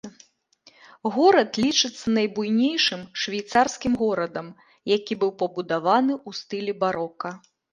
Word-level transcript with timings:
Горад 1.17 1.59
лічыцца 1.65 2.05
найбуйнейшым 2.17 3.01
швейцарскім 3.25 3.93
горадам, 4.01 4.47
які 4.97 5.13
быў 5.25 5.31
пабудаваны 5.43 6.13
ў 6.27 6.41
стылі 6.41 6.73
барока. 6.83 7.29